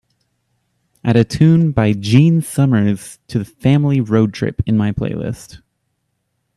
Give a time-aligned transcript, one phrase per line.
[1.03, 5.61] Add a tune by gene summers to family road trip in my playlist